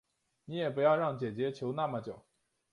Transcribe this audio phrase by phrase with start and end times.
[0.45, 2.25] 你也不要让姐姐求那么久